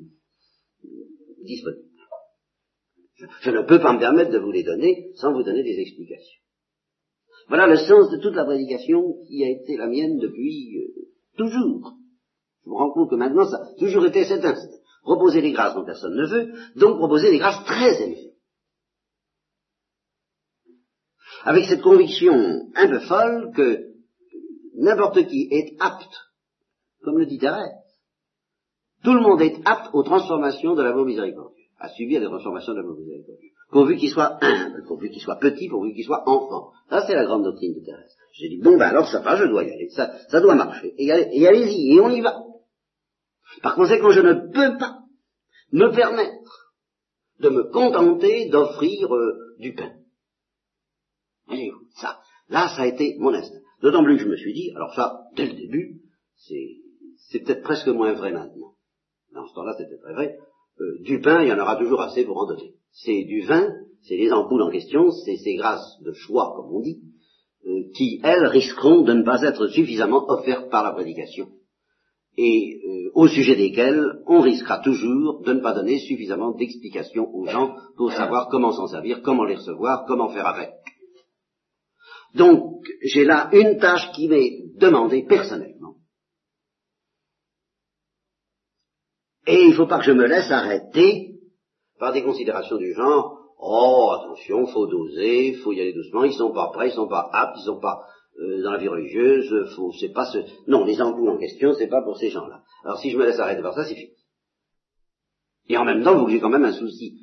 [1.45, 1.89] disponibles.
[3.43, 6.42] Je, ne peux pas me permettre de vous les donner sans vous donner des explications.
[7.49, 11.03] Voilà le sens de toute la prédication qui a été la mienne depuis euh,
[11.37, 11.95] toujours.
[12.65, 14.79] Je me rends compte que maintenant ça a toujours été cet instant.
[15.03, 18.33] Proposer les grâces dont personne ne veut, donc proposer des grâces très élevées.
[21.45, 23.79] avec cette conviction un peu folle que
[24.75, 26.15] n'importe qui est apte,
[27.03, 27.73] comme le dit Thérèse,
[29.03, 32.79] tout le monde est apte aux transformations de l'amour miséricordieux, à subir les transformations de
[32.79, 36.71] l'amour miséricordieux, pourvu qu'il soit humble, pourvu qu'il soit petit, pourvu qu'il soit enfant.
[36.89, 38.17] Ça, c'est la grande doctrine de Thérèse.
[38.35, 40.95] J'ai dit, bon, ben alors ça va, je dois y aller, ça, ça doit marcher,
[40.97, 42.39] et, allez-y, et on y va.
[43.63, 45.01] Par conséquent, je ne peux pas
[45.73, 46.73] me permettre
[47.41, 49.93] de me contenter d'offrir euh, du pain
[51.97, 53.61] ça, là, ça a été mon instinct.
[53.81, 56.01] D'autant plus que je me suis dit, alors ça, dès le début,
[56.37, 58.75] c'est, peut-être presque moins vrai maintenant.
[59.33, 60.39] Dans ce temps-là, c'était très vrai.
[60.81, 62.75] Euh, du pain, il y en aura toujours assez pour en donner.
[62.93, 63.69] C'est du vin,
[64.03, 67.01] c'est les ampoules en question, c'est ces grâces de choix, comme on dit,
[67.67, 71.49] euh, qui, elles, risqueront de ne pas être suffisamment offertes par la prédication.
[72.37, 77.47] Et euh, au sujet desquelles on risquera toujours de ne pas donner suffisamment d'explications aux
[77.47, 80.71] gens pour savoir comment s'en servir, comment les recevoir, comment faire avec.
[82.35, 85.97] Donc, j'ai là une tâche qui m'est demandée personnellement.
[89.47, 91.32] Et il ne faut pas que je me laisse arrêter
[92.03, 96.51] par des considérations du genre, oh, attention, faut doser, faut y aller doucement, ils sont
[96.51, 98.03] pas prêts, ils sont pas aptes, ils sont pas
[98.41, 100.39] euh, dans la vie religieuse, faut, c'est pas ce...
[100.67, 102.63] Non, les embouts en question, c'est pas pour ces gens-là.
[102.83, 104.15] Alors si je me laisse arrêter par ça, c'est fini.
[105.69, 107.21] Et en même temps, vous j'ai quand même un souci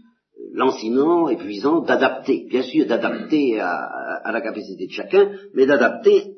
[0.53, 6.37] lancinant, épuisant, d'adapter, bien sûr d'adapter à, la capacité de chacun, mais d'adapter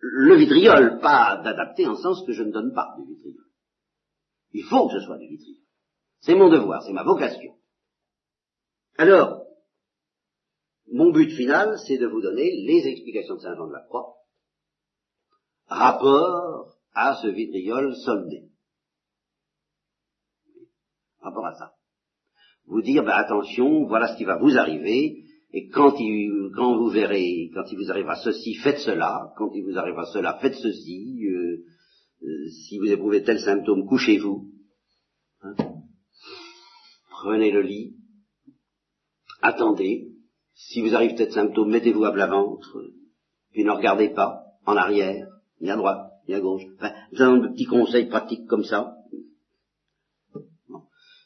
[0.00, 3.44] le vitriol, pas d'adapter en sens que je ne donne pas du vitriol.
[4.54, 5.58] Il faut que ce soit du vitriol.
[6.18, 7.59] C'est mon devoir, c'est ma vocation.
[9.00, 9.46] Alors,
[10.92, 14.14] mon but final, c'est de vous donner les explications de Saint Jean de la Croix,
[15.68, 18.50] rapport à ce vitriol soldé.
[21.22, 21.72] Rapport à ça
[22.66, 26.90] vous dire, ben, attention, voilà ce qui va vous arriver, et quand, il, quand vous
[26.90, 31.24] verrez, quand il vous arrivera ceci, faites cela, quand il vous arrivera cela, faites ceci,
[31.24, 31.64] euh,
[32.22, 34.50] euh, si vous éprouvez tel symptôme, couchez-vous,
[35.40, 35.54] hein?
[37.08, 37.96] prenez le lit,
[39.42, 40.08] attendez,
[40.54, 42.84] si vous arrive tel symptôme, mettez-vous à plat ventre,
[43.52, 45.26] puis ne regardez pas en arrière,
[45.60, 48.94] ni à droite, ni à gauche, enfin, un petit conseil pratique comme ça,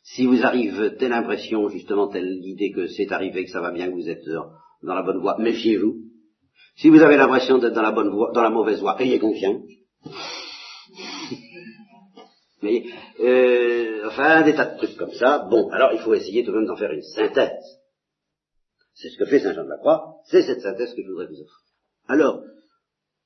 [0.05, 3.89] si vous arrive telle impression, justement, telle idée que c'est arrivé, que ça va bien,
[3.89, 4.29] que vous êtes
[4.83, 5.97] dans la bonne voie, méfiez-vous.
[6.77, 9.63] Si vous avez l'impression d'être dans la bonne voie, dans la mauvaise voie, ayez confiance.
[12.63, 12.85] Mais,
[13.21, 15.47] euh, enfin, des tas de trucs comme ça.
[15.51, 17.51] Bon, alors il faut essayer tout de même d'en faire une synthèse.
[18.95, 21.27] C'est ce que fait Saint Jean de la Croix, c'est cette synthèse que je voudrais
[21.27, 21.63] vous offrir.
[22.07, 22.43] Alors,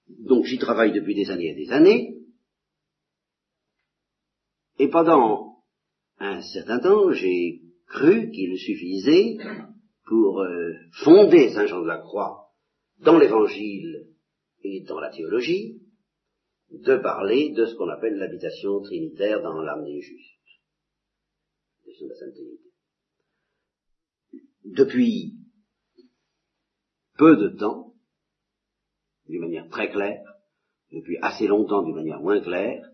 [0.09, 2.19] donc j'y travaille depuis des années et des années,
[4.79, 5.59] et pendant
[6.19, 9.37] un certain temps, j'ai cru qu'il suffisait
[10.07, 10.73] pour euh,
[11.05, 12.51] fonder Saint Jean de la Croix
[13.01, 14.09] dans l'Évangile
[14.63, 15.81] et dans la théologie,
[16.71, 20.35] de parler de ce qu'on appelle l'habitation trinitaire dans l'âme des justes.
[21.87, 22.35] De la Sainte
[24.65, 25.38] Depuis
[27.19, 27.93] peu de temps,
[29.29, 30.23] d'une manière très claire,
[30.93, 32.89] depuis assez longtemps d'une manière moins claire,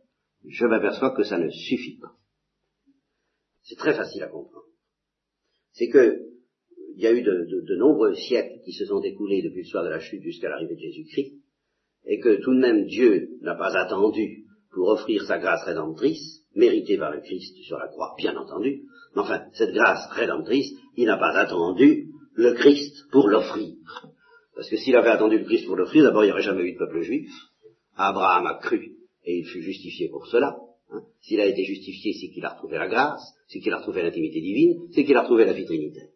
[0.46, 2.16] je m'aperçois que ça ne suffit pas.
[3.62, 4.66] C'est très facile à comprendre.
[5.72, 6.20] C'est que
[6.96, 9.88] il y a eu de, nombreux siècles qui se sont écoulés depuis le soir de
[9.88, 11.34] la chute jusqu'à l'arrivée de Jésus-Christ,
[12.06, 16.96] et que tout de même Dieu n'a pas attendu pour offrir sa grâce rédemptrice, méritée
[16.96, 18.84] par le Christ sur la croix, bien entendu,
[19.14, 23.74] mais enfin, cette grâce rédemptrice, il n'a pas attendu le Christ pour l'offrir.
[24.54, 26.72] Parce que s'il avait attendu le Christ pour l'offrir, d'abord il n'y aurait jamais eu
[26.72, 27.30] de peuple juif.
[27.96, 28.92] Abraham a cru,
[29.24, 30.56] et il fut justifié pour cela.
[30.90, 31.02] Hein.
[31.20, 34.40] S'il a été justifié, c'est qu'il a retrouvé la grâce, c'est qu'il a retrouvé l'intimité
[34.40, 36.08] divine, c'est qu'il a retrouvé la vie trinitaire.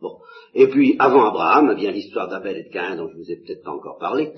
[0.00, 0.18] Bon.
[0.54, 3.36] Et puis, avant Abraham, eh bien l'histoire d'Abel et de Caïn, dont je vous ai
[3.36, 4.32] peut-être pas encore parlé,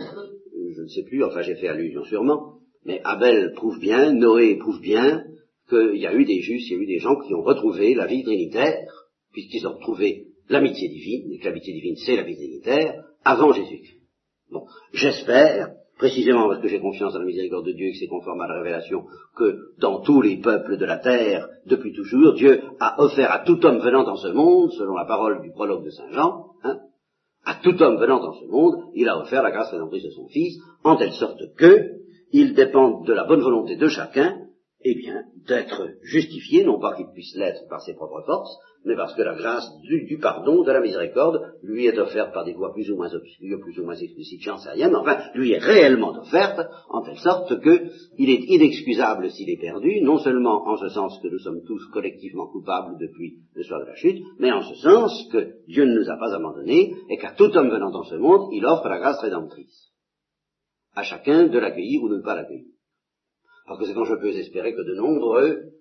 [0.75, 4.81] je ne sais plus, enfin j'ai fait allusion sûrement, mais Abel prouve bien, Noé prouve
[4.81, 5.25] bien
[5.69, 7.95] qu'il y a eu des justes, il y a eu des gens qui ont retrouvé
[7.95, 8.87] la vie trinitaire,
[9.33, 14.01] puisqu'ils ont retrouvé l'amitié divine, et que l'amitié divine c'est la vie trinitaire, avant Jésus-Christ.
[14.51, 18.07] Bon, j'espère, précisément parce que j'ai confiance dans la miséricorde de Dieu et que c'est
[18.07, 19.05] conforme à la révélation,
[19.37, 23.65] que dans tous les peuples de la terre, depuis toujours, Dieu a offert à tout
[23.67, 26.79] homme venant dans ce monde, selon la parole du prologue de Saint Jean, hein,
[27.45, 30.29] à tout homme venant dans ce monde, il a offert la grâce rédemptrice de son
[30.29, 31.97] Fils, en telle sorte que
[32.33, 34.47] il dépend de la bonne volonté de chacun
[34.89, 38.57] eh bien, d'être justifié, non pas qu'il puisse l'être par ses propres forces,
[38.87, 42.55] mais parce que la grâce du, pardon, de la miséricorde, lui est offerte par des
[42.55, 45.51] voies plus ou moins obscures, plus ou moins explicites, j'en sais rien, mais enfin, lui
[45.51, 50.77] est réellement offerte, en telle sorte qu'il est inexcusable s'il est perdu, non seulement en
[50.77, 54.53] ce sens que nous sommes tous collectivement coupables depuis le soir de la chute, mais
[54.53, 57.91] en ce sens que Dieu ne nous a pas abandonnés, et qu'à tout homme venant
[57.91, 59.91] dans ce monde, il offre la grâce rédemptrice.
[60.95, 62.71] À chacun de l'accueillir ou de ne pas l'accueillir.
[63.67, 65.73] Parce que c'est quand je peux espérer que de nombreux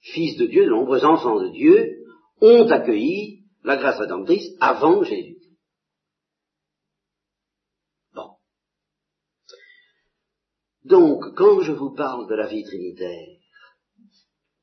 [0.00, 2.01] fils de Dieu, de nombreux enfants de Dieu,
[2.42, 5.38] ont accueilli la grâce rédemptrice avant Jésus.
[8.14, 8.32] Bon.
[10.84, 13.28] Donc, quand je vous parle de la vie trinitaire,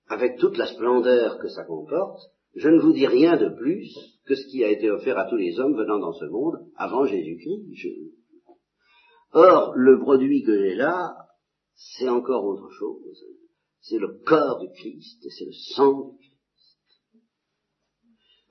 [0.08, 2.20] avec toute la splendeur que ça comporte,
[2.56, 5.38] je ne vous dis rien de plus que ce qui a été offert à tous
[5.38, 8.04] les hommes venant dans ce monde avant Jésus-Christ.
[9.32, 11.16] Or, le produit que j'ai là,
[11.76, 13.24] c'est encore autre chose.
[13.82, 16.29] C'est le corps du Christ et c'est le sang du Christ.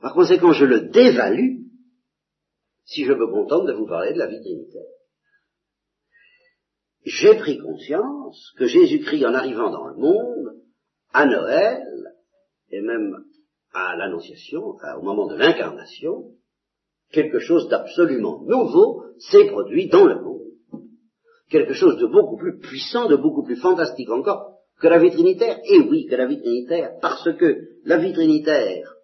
[0.00, 1.62] Par conséquent, je le dévalue
[2.84, 4.82] si je me contente de vous parler de la vie trinitaire.
[7.04, 10.62] J'ai pris conscience que Jésus-Christ, en arrivant dans le monde,
[11.12, 11.84] à Noël,
[12.70, 13.24] et même
[13.72, 16.32] à l'Annonciation, enfin, au moment de l'incarnation,
[17.12, 20.38] quelque chose d'absolument nouveau s'est produit dans le monde
[21.50, 25.58] quelque chose de beaucoup plus puissant, de beaucoup plus fantastique encore que la vie trinitaire.
[25.64, 28.94] Et oui, que la vie trinitaire, parce que la vie trinitaire,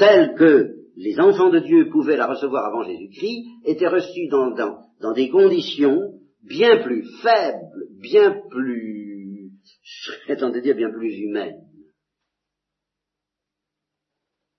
[0.00, 5.28] telle que les enfants de Dieu pouvaient la recevoir avant Jésus-Christ, était reçue dans, des
[5.28, 9.52] conditions bien plus faibles, bien plus,
[10.26, 11.66] je de dire bien plus humaines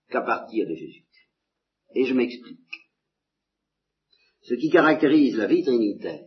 [0.10, 1.06] qu'à partir de Jésus.
[1.96, 2.60] Et je m'explique.
[4.44, 6.22] Ce qui caractérise la vie trinitaire,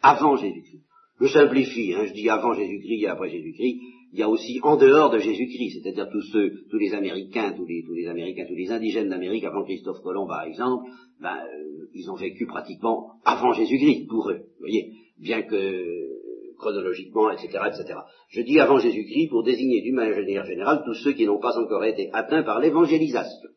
[0.00, 0.84] avant Jésus-Christ.
[1.20, 3.80] Je simplifie, hein, je dis avant Jésus-Christ et après Jésus-Christ.
[4.12, 7.64] Il y a aussi en dehors de Jésus-Christ, c'est-à-dire tous ceux, tous les Américains, tous
[7.64, 10.84] les, tous les Américains, tous les indigènes d'Amérique avant Christophe Colomb, par exemple,
[11.20, 14.38] ben, euh, ils ont vécu pratiquement avant Jésus-Christ pour eux.
[14.38, 16.12] Vous voyez, bien que
[16.58, 17.98] chronologiquement, etc., etc.
[18.28, 21.84] Je dis avant Jésus-Christ pour désigner d'une manière générale tous ceux qui n'ont pas encore
[21.84, 23.48] été atteints par l'évangélisation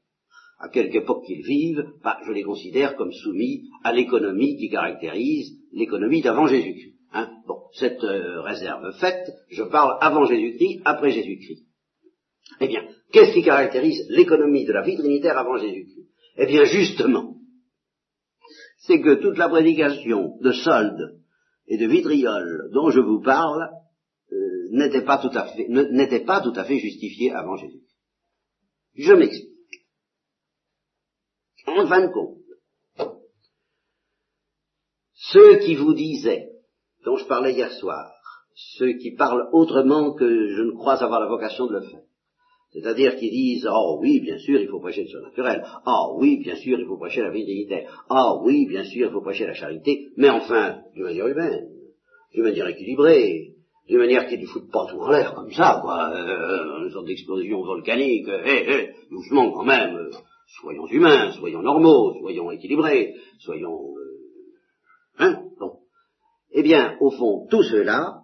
[0.60, 5.58] à quelque époque qu'ils vivent, bah, je les considère comme soumis à l'économie qui caractérise
[5.74, 6.96] l'économie d'avant Jésus-Christ.
[7.14, 7.30] Hein.
[7.48, 11.66] bon, cette euh, réserve faite, je parle avant Jésus-Christ, après Jésus-Christ.
[12.62, 16.08] Eh bien, qu'est-ce qui caractérise l'économie de la vie trinitaire avant Jésus-Christ?
[16.38, 17.36] Eh bien, justement,
[18.80, 21.20] c'est que toute la prédication de solde
[21.68, 23.70] et de vitriol dont je vous parle
[24.32, 27.96] euh, n'était pas tout à fait, n'était pas tout à fait justifiée avant Jésus-Christ.
[28.96, 29.52] Je m'explique.
[31.68, 32.38] En fin de compte,
[35.14, 36.55] ceux qui vous disaient,
[37.06, 38.12] dont je parlais hier soir,
[38.78, 42.02] ceux qui parlent autrement que je ne crois avoir la vocation de le faire,
[42.72, 46.56] c'est-à-dire qui disent, oh oui, bien sûr, il faut prêcher le surnaturel, oh oui, bien
[46.56, 49.54] sûr, il faut prêcher la vie dignitaire, oh oui, bien sûr, il faut prêcher la
[49.54, 51.68] charité, mais enfin, d'une manière humaine,
[52.34, 53.54] d'une manière équilibrée,
[53.88, 57.06] d'une manière qui ne fout pas tout en l'air comme ça, quoi, euh, une sorte
[57.06, 60.10] d'explosion volcanique, hé, hé, doucement quand même,
[60.48, 63.96] Soyons humains, soyons normaux, soyons équilibrés, soyons...
[63.98, 65.44] Euh, hein.
[66.58, 68.24] Eh bien, au fond, tout cela,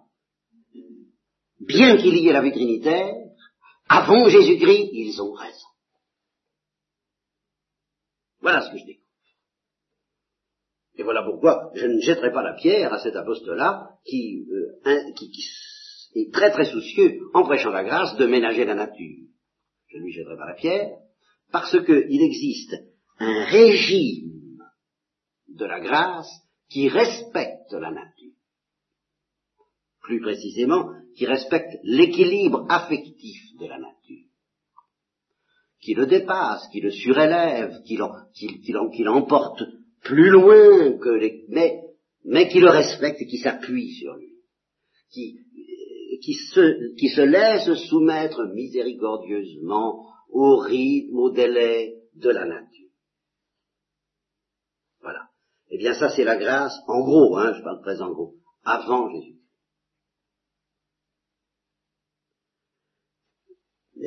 [1.60, 3.14] bien qu'il y ait la vie trinitaire,
[3.88, 5.68] avant Jésus-Christ, ils ont raison.
[8.40, 9.02] Voilà ce que je découvre.
[10.94, 14.46] Et voilà pourquoi je ne jetterai pas la pierre à cet apostolat qui,
[14.86, 15.30] euh, qui,
[16.14, 19.26] est très très soucieux, en prêchant la grâce, de ménager la nature.
[19.88, 20.88] Je ne lui jetterai pas la pierre,
[21.50, 22.76] parce qu'il existe
[23.18, 24.58] un régime
[25.48, 26.30] de la grâce
[26.70, 28.21] qui respecte la nature.
[30.02, 34.26] Plus précisément, qui respecte l'équilibre affectif de la nature,
[35.80, 39.62] qui le dépasse, qui le surélève, qui l'emporte
[40.02, 41.44] plus loin que les...
[42.24, 44.34] Mais, qui le respecte et qui s'appuie sur lui,
[45.10, 45.38] qui,
[46.22, 52.82] qui, se, qui se laisse soumettre miséricordieusement au rythme, au délai de la nature.
[55.74, 59.10] Eh bien, ça, c'est la grâce, en gros, hein, je parle très en gros, avant
[59.10, 59.38] Jésus.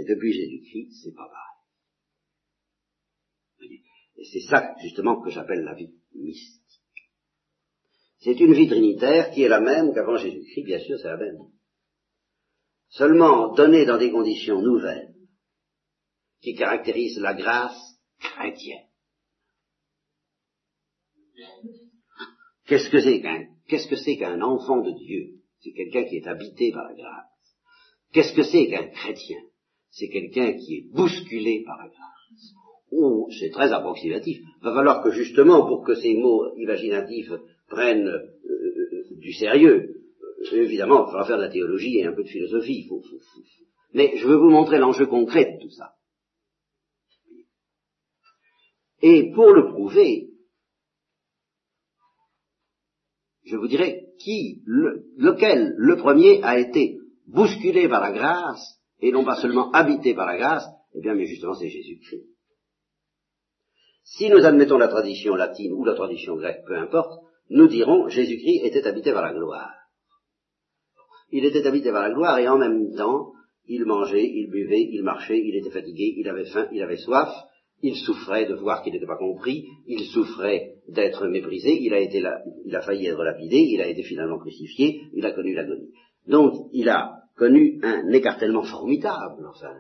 [0.08, 1.46] Depuis Jésus-Christ, c'est pas pareil.
[4.18, 6.62] Et c'est ça, justement, que j'appelle la vie mystique.
[8.20, 11.38] C'est une vie trinitaire qui est la même qu'avant Jésus-Christ, bien sûr, c'est la même.
[12.90, 15.14] Seulement donnée dans des conditions nouvelles
[16.42, 18.88] qui caractérisent la grâce chrétienne.
[22.66, 25.42] Qu'est-ce que c'est qu'un, qu'est-ce que c'est qu'un enfant de Dieu?
[25.60, 27.58] C'est quelqu'un qui est habité par la grâce.
[28.12, 29.42] Qu'est-ce que c'est qu'un chrétien?
[29.98, 32.54] C'est quelqu'un qui est bousculé par la grâce.
[32.92, 34.42] Oh, c'est très approximatif.
[34.62, 37.32] Va falloir que justement, pour que ces mots imaginatifs
[37.70, 39.96] prennent euh, euh, du sérieux,
[40.52, 42.90] euh, évidemment, il faudra faire de la théologie et un peu de philosophie.
[43.94, 45.94] Mais je veux vous montrer l'enjeu concret de tout ça.
[49.02, 50.28] Et pour le prouver,
[53.46, 59.24] je vous dirai qui, lequel, le premier a été bousculé par la grâce, et non
[59.24, 62.26] pas seulement habité par la grâce, eh bien, mais justement, c'est Jésus-Christ.
[64.04, 68.62] Si nous admettons la tradition latine ou la tradition grecque, peu importe, nous dirons Jésus-Christ
[68.64, 69.74] était habité par la gloire.
[71.32, 73.34] Il était habité par la gloire et en même temps,
[73.68, 77.30] il mangeait, il buvait, il marchait, il était fatigué, il avait faim, il avait soif,
[77.82, 82.20] il souffrait de voir qu'il n'était pas compris, il souffrait d'être méprisé, il a été
[82.20, 85.90] là, il a failli être lapidé, il a été finalement crucifié, il a connu l'agonie.
[86.28, 89.74] Donc, il a connu un écartèlement formidable, enfin.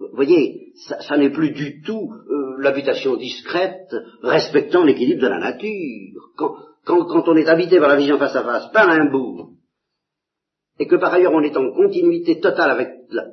[0.00, 6.30] Vous voyez, ça, n'est plus du tout euh, l'habitation discrète, respectant l'équilibre de la nature.
[6.36, 9.56] Quand, on est habité par la vision face à face, par un bout,
[10.78, 13.24] et que par ailleurs on est en continuité totale avec la,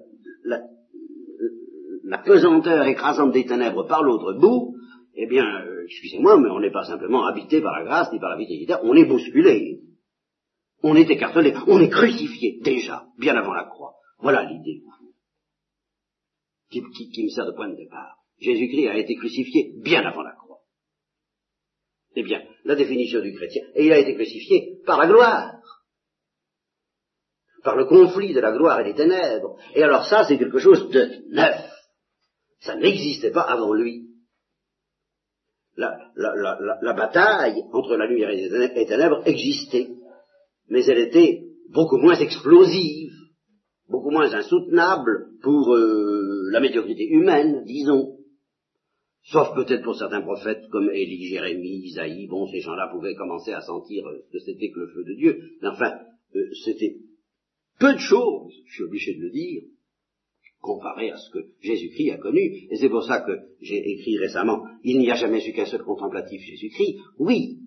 [0.43, 0.61] la,
[2.03, 4.75] la pesanteur écrasante des ténèbres par l'autre bout,
[5.15, 8.31] eh bien, euh, excusez-moi, mais on n'est pas simplement habité par la grâce ni par
[8.31, 9.81] la vitalité, on est bousculé.
[10.87, 13.95] On est écartelé, on est crucifié déjà, bien avant la croix.
[14.19, 14.83] Voilà l'idée
[16.69, 18.17] qui, me sert de point de départ.
[18.39, 20.59] Jésus-Christ a été crucifié bien avant la croix.
[22.15, 25.55] Eh bien, la définition du chrétien, et il a été crucifié par la gloire,
[27.63, 29.57] par le conflit de la gloire et des ténèbres.
[29.73, 31.67] Et alors ça, c'est quelque chose de neuf.
[32.59, 34.03] Ça n'existait pas avant lui.
[35.77, 39.87] La, bataille entre la lumière et les ténèbres existait,
[40.69, 43.13] mais elle était beaucoup moins explosive,
[43.89, 48.17] beaucoup moins insoutenable pour euh, la médiocrité humaine, disons.
[49.23, 53.61] Sauf peut-être pour certains prophètes comme Élie, Jérémie, Isaïe, bon, ces gens-là pouvaient commencer à
[53.61, 55.41] sentir euh, que c'était que le feu de Dieu.
[55.61, 55.93] Mais enfin,
[56.35, 56.97] euh, c'était
[57.79, 59.63] peu de choses, je suis obligé de le dire,
[60.61, 62.41] comparé à ce que Jésus-Christ a connu.
[62.69, 65.83] Et c'est pour ça que j'ai écrit récemment, il n'y a jamais eu qu'un seul
[65.83, 66.97] contemplatif Jésus-Christ.
[67.19, 67.59] Oui.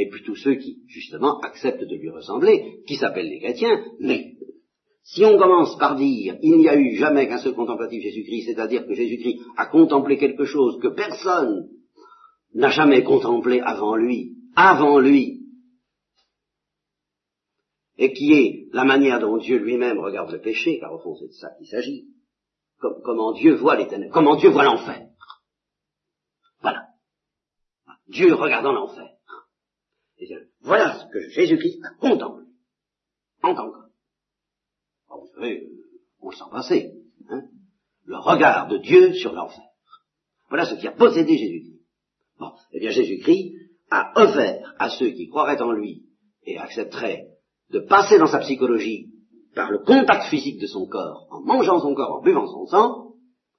[0.00, 4.36] Et puis tous ceux qui, justement, acceptent de lui ressembler, qui s'appellent les chrétiens, mais
[5.02, 8.86] si on commence par dire il n'y a eu jamais qu'un seul contemplatif Jésus-Christ, c'est-à-dire
[8.86, 11.68] que Jésus-Christ a contemplé quelque chose que personne
[12.54, 15.40] n'a jamais contemplé avant lui, avant lui,
[17.96, 21.26] et qui est la manière dont Dieu lui-même regarde le péché, car au fond c'est
[21.26, 22.06] de ça qu'il s'agit,
[22.78, 25.08] comment Dieu voit les ténèbres, comment Dieu voit l'enfer.
[26.62, 26.84] Voilà.
[28.06, 29.17] Dieu regardant l'enfer.
[30.62, 32.44] Voilà ce que Jésus-Christ a contemplé
[33.42, 33.68] en tant
[35.10, 35.68] vous savez,
[36.20, 36.92] on s'en passait.
[37.30, 37.42] Hein
[38.04, 39.64] le regard de Dieu sur l'enfer.
[40.48, 41.82] Voilà ce qui a possédé Jésus-Christ.
[42.38, 43.52] Bon, eh bien Jésus-Christ
[43.90, 46.04] a offert à ceux qui croiraient en lui
[46.44, 47.28] et accepteraient
[47.70, 49.10] de passer dans sa psychologie
[49.54, 53.07] par le contact physique de son corps, en mangeant son corps, en buvant son sang,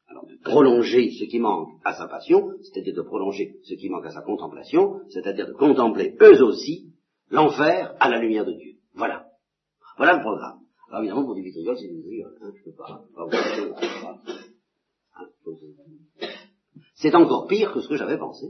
[0.09, 4.05] alors de prolonger ce qui manque à sa passion, c'est-à-dire de prolonger ce qui manque
[4.05, 6.93] à sa contemplation, c'est-à-dire de contempler eux aussi
[7.29, 8.73] l'enfer à la lumière de Dieu.
[8.95, 9.25] Voilà.
[9.97, 10.59] Voilà le programme.
[10.89, 12.35] Alors évidemment, pour du vitriol, c'est du vitriol.
[12.41, 13.05] Hein, je peux pas.
[16.95, 18.47] C'est encore pire que ce que j'avais pensé.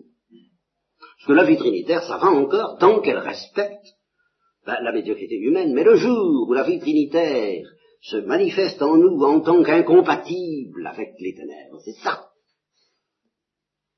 [1.18, 3.86] Parce que la vie trinitaire, ça va encore tant qu'elle respecte
[4.66, 5.74] la médiocrité humaine.
[5.74, 7.66] Mais le jour où la vie trinitaire
[8.02, 12.30] se manifeste en nous en tant qu'incompatible avec les ténèbres, c'est ça.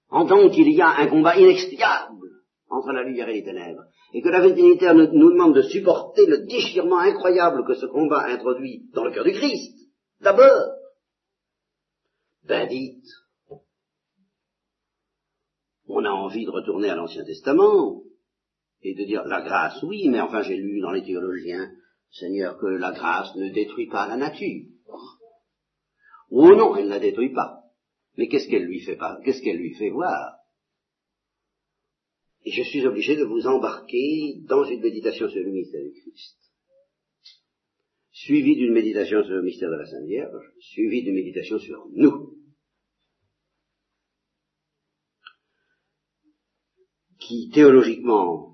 [0.10, 2.28] En tant qu'il y a un combat inexplicable
[2.70, 3.84] entre la lumière et les ténèbres,
[4.14, 8.26] et que la Trinitaire nous, nous demande de supporter le déchirement incroyable que ce combat
[8.26, 9.78] introduit dans le cœur du Christ,
[10.20, 10.74] d'abord,
[12.44, 13.06] ben dites,
[15.88, 18.02] on a envie de retourner à l'Ancien Testament
[18.82, 21.70] et de dire la grâce, oui, mais enfin j'ai lu dans les théologiens,
[22.12, 24.66] Seigneur, que la grâce ne détruit pas la nature.
[26.30, 27.64] Oh non, elle ne la détruit pas.
[28.18, 29.20] Mais qu'est-ce qu'elle lui fait pas?
[29.24, 30.38] Qu'est-ce qu'elle lui fait voir?
[32.44, 36.38] Et je suis obligé de vous embarquer dans une méditation sur le mystère du Christ,
[38.12, 42.38] suivie d'une méditation sur le mystère de la Sainte Vierge, suivie d'une méditation sur nous.
[47.22, 48.51] qui théologiquement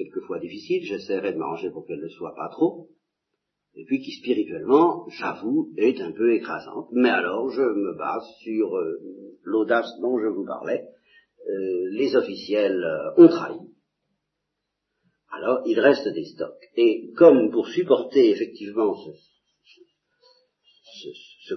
[0.00, 2.88] quelquefois difficile, j'essaierai de m'arranger pour qu'elle ne soit pas trop,
[3.74, 6.88] et puis qui spirituellement, j'avoue, est un peu écrasante.
[6.92, 8.98] Mais alors, je me base sur euh,
[9.42, 10.84] l'audace dont je vous parlais.
[11.48, 13.58] Euh, les officiels euh, ont trahi.
[15.32, 16.68] Alors, il reste des stocks.
[16.76, 19.10] Et comme pour supporter effectivement ce,
[21.48, 21.56] ce,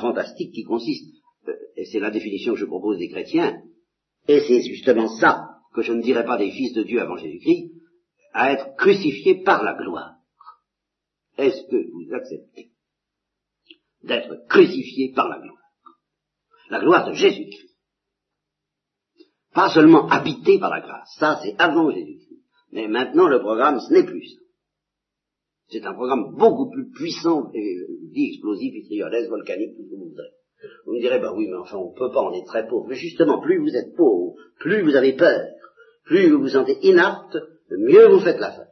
[0.00, 1.14] fantastique qui consiste,
[1.76, 3.62] et c'est la définition que je propose des chrétiens,
[4.28, 7.71] et c'est justement ça que je ne dirais pas des fils de Dieu avant Jésus-Christ,
[8.32, 10.16] à être crucifiés par la gloire.
[11.36, 12.70] Est-ce que vous acceptez
[14.02, 15.58] d'être crucifiés par la gloire?
[16.70, 17.76] La gloire de Jésus-Christ.
[19.54, 22.42] Pas seulement habité par la grâce, ça c'est avant Jésus-Christ.
[22.72, 24.42] Mais maintenant le programme, ce n'est plus ça.
[25.68, 27.76] C'est un programme beaucoup plus puissant, et,
[28.12, 30.30] dit explosif, vitriolesque, volcanique, tout ce que vous voudrez.
[30.84, 32.86] Vous me direz, bah oui, mais enfin, on ne peut pas, on est très pauvre.
[32.88, 35.40] Mais justement, plus vous êtes pauvre, plus vous avez peur,
[36.04, 37.36] plus vous vous sentez inapte,
[37.78, 38.68] mieux vous faites l'affaire.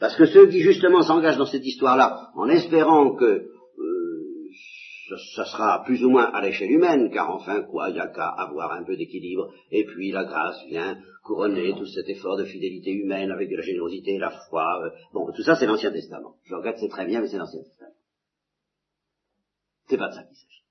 [0.00, 5.82] Parce que ceux qui justement s'engagent dans cette histoire-là, en espérant que euh, ça, sera
[5.84, 8.84] plus ou moins à l'échelle humaine, car enfin quoi, il n'y a qu'à avoir un
[8.84, 13.50] peu d'équilibre, et puis la grâce vient couronner tout cet effort de fidélité humaine avec
[13.50, 14.84] de la générosité, la foi.
[14.84, 16.36] Euh, bon, tout ça c'est l'Ancien Testament.
[16.44, 17.94] Je regrette, c'est très bien, mais c'est l'Ancien Testament.
[19.88, 20.62] C'est pas de ça qu'il s'agit.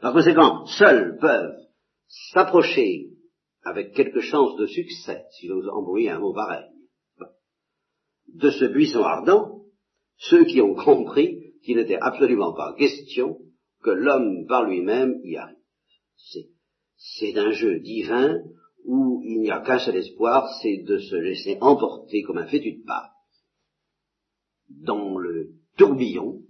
[0.00, 1.56] Par conséquent, seuls peuvent
[2.08, 3.09] s'approcher
[3.62, 6.66] avec quelque chance de succès, si vous envoyez un mot pareil,
[8.28, 9.62] de ce buisson ardent,
[10.16, 13.38] ceux qui ont compris qu'il n'était absolument pas question
[13.82, 15.56] que l'homme par lui-même y arrive.
[16.96, 18.38] C'est un jeu divin
[18.84, 22.78] où il n'y a qu'un seul espoir, c'est de se laisser emporter comme un fétu
[22.78, 23.10] de pas
[24.68, 26.42] dans le tourbillon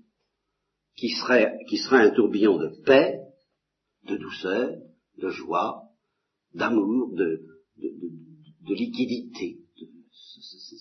[0.97, 1.59] qui serait
[1.93, 3.21] un tourbillon de paix,
[4.05, 4.77] de douceur,
[5.17, 5.90] de joie,
[6.55, 7.43] d'amour, de,
[8.69, 9.59] liquidité.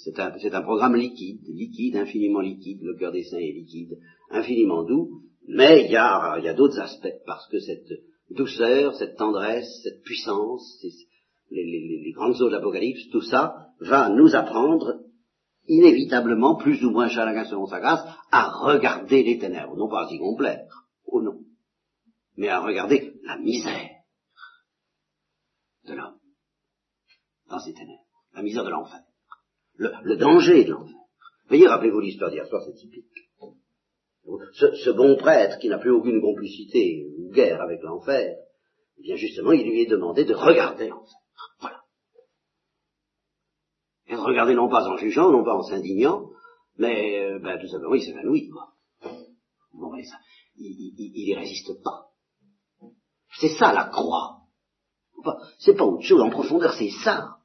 [0.06, 3.98] C'est un, programme liquide, liquide, infiniment liquide, le cœur des saints est liquide,
[4.30, 7.90] infiniment doux, mais il y a, y a d'autres aspects, parce que cette
[8.30, 10.80] douceur, cette tendresse, cette puissance,
[11.50, 15.00] les, les, les, grandes eaux de l'Apocalypse, tout ça va nous apprendre
[15.68, 20.10] inévitablement, plus ou moins chacun selon sa grâce, à regarder les ténèbres, non pas à
[20.10, 20.68] s'y complaire,
[21.06, 21.40] oh non,
[22.38, 23.90] mais à regarder la misère
[25.86, 26.20] de l'homme
[27.50, 29.02] dans ces ténèbres, la misère de l'enfer,
[29.76, 30.96] le, danger de l'enfer.
[31.48, 33.06] Voyez, rappelez-vous l'histoire d'hier soir, c'est typique.
[34.54, 38.38] Ce, bon prêtre qui n'a plus aucune complicité ou guerre avec l'enfer,
[38.98, 41.18] eh bien justement, il lui est demandé de regarder l'enfer.
[41.60, 41.82] Voilà.
[44.08, 46.30] Et de regarder non pas en jugeant, non pas en s'indignant,
[46.78, 48.74] mais euh, ben, tout simplement, il s'évanouit, quoi.
[49.74, 50.18] Bon, mais ça,
[50.58, 52.10] il, il, résiste pas.
[53.40, 54.42] C'est ça la croix.
[55.60, 57.39] C'est pas autre chose en profondeur, c'est ça.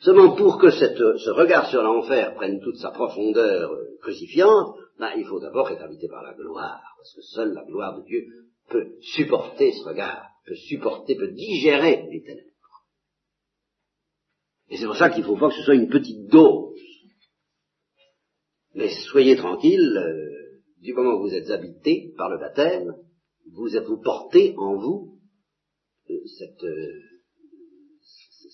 [0.00, 5.24] Seulement pour que ce regard sur l'enfer prenne toute sa profondeur euh, crucifiante, ben, il
[5.24, 8.26] faut d'abord être habité par la gloire, parce que seule la gloire de Dieu
[8.68, 12.46] peut supporter ce regard, peut supporter, peut digérer les ténèbres.
[14.68, 16.74] Et c'est pour ça qu'il ne faut pas que ce soit une petite dose.
[18.74, 22.94] Mais soyez tranquille, euh, du moment où vous êtes habité par le baptême,
[23.52, 23.70] vous
[24.02, 25.18] porté en vous
[26.38, 27.15] cette, euh,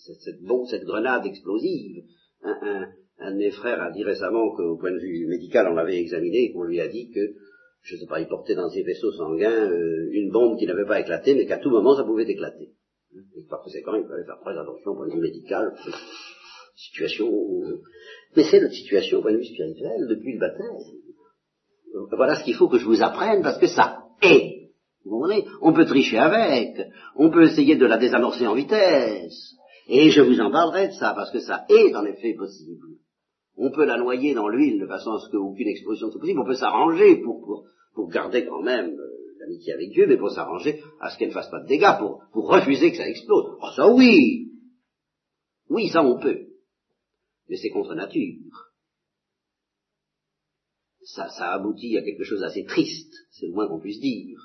[0.05, 0.39] cette,
[0.71, 2.05] cette grenade explosive.
[2.43, 2.89] Un,
[3.19, 6.45] un, de mes frères a dit récemment qu'au point de vue médical, on l'avait examiné
[6.45, 7.21] et qu'on lui a dit que,
[7.83, 10.87] je ne sais pas, il portait dans ses vaisseaux sanguins euh, une bombe qui n'avait
[10.87, 12.71] pas éclaté, mais qu'à tout moment ça pouvait éclater.
[13.37, 15.73] Et par conséquent, il fallait faire très attention au point de vue médical.
[16.75, 17.31] Situation.
[18.35, 20.79] Mais c'est notre situation au point de vue spirituel depuis le baptême.
[22.17, 24.63] Voilà ce qu'il faut que je vous apprenne parce que ça est
[25.61, 26.81] on peut tricher avec,
[27.17, 29.55] on peut essayer de la désamorcer en vitesse,
[29.89, 32.99] et je vous en parlerai de ça, parce que ça est en effet possible.
[33.57, 36.47] On peut la noyer dans l'huile de façon à ce qu'aucune explosion soit possible, on
[36.47, 41.11] peut s'arranger pour, pour, garder quand même euh, l'amitié avec Dieu, mais pour s'arranger à
[41.11, 43.57] ce qu'elle ne fasse pas de dégâts, pour, pour refuser que ça explose.
[43.61, 44.53] Oh ça oui
[45.69, 46.47] Oui, ça on peut.
[47.49, 48.71] Mais c'est contre nature.
[51.05, 54.39] Ça, ça aboutit à quelque chose d'assez triste, c'est le moins qu'on puisse dire.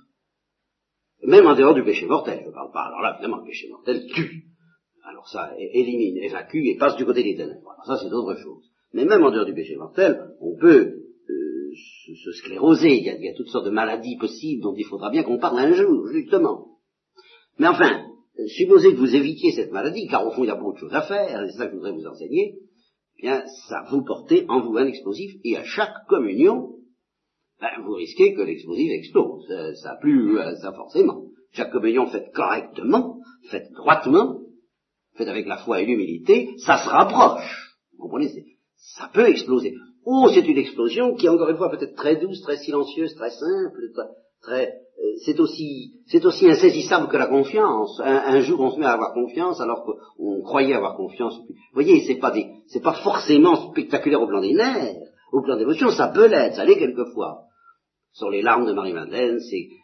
[1.23, 2.87] Même en dehors du péché mortel, je ne parle pas.
[2.87, 4.43] Alors là, évidemment, le péché mortel tue.
[5.09, 7.71] Alors ça élimine, évacue et passe du côté des ténèbres.
[7.71, 8.69] Alors ça, c'est autre chose.
[8.93, 10.95] Mais même en dehors du péché mortel, on peut
[11.29, 11.71] euh,
[12.23, 12.97] se, scléroser.
[12.97, 15.71] Il y, a, toutes sortes de maladies possibles dont il faudra bien qu'on parle un
[15.71, 16.67] jour, justement.
[17.57, 18.05] Mais enfin,
[18.47, 20.93] supposez que vous évitiez cette maladie, car au fond il y a beaucoup de choses
[20.93, 22.59] à faire, et c'est ça que je voudrais vous enseigner,
[23.19, 26.75] eh bien ça vous portez en vous un explosif, et à chaque communion,
[27.61, 29.47] ben, vous risquez que l'explosif explose.
[29.47, 31.23] Ça, ça plus, euh, ça forcément.
[31.53, 34.41] Chaque communion faite correctement, faite droitement,
[35.17, 37.75] faite avec la foi et l'humilité, ça se rapproche.
[37.97, 38.29] Vous comprenez
[38.75, 39.73] Ça peut exploser.
[40.05, 43.31] Ou c'est une explosion qui, encore une fois, peut être très douce, très silencieuse, très
[43.31, 43.81] simple,
[44.41, 47.99] très, euh, c'est aussi, c'est aussi insaisissable que la confiance.
[48.03, 51.37] Un, jour, on se met à avoir confiance alors qu'on croyait avoir confiance.
[51.37, 54.95] Vous voyez, c'est pas des, c'est pas forcément spectaculaire au plan des nerfs,
[55.33, 57.46] au plan des émotions, ça peut l'être, ça l'est quelquefois
[58.13, 59.39] sur les larmes de Marie-Madeleine,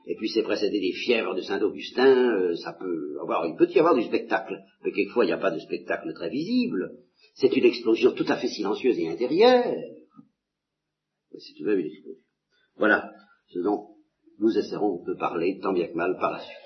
[0.07, 3.79] et puis c'est précédé des fièvres de Saint-Augustin, euh, ça peut avoir, il peut y
[3.79, 6.97] avoir du spectacle, mais quelquefois il n'y a pas de spectacle très visible.
[7.35, 9.75] C'est une explosion tout à fait silencieuse et intérieure.
[11.31, 12.21] C'est tout de même une explosion.
[12.77, 13.11] Voilà
[13.47, 13.89] ce dont
[14.39, 16.62] nous essaierons de parler tant bien que mal par la suite.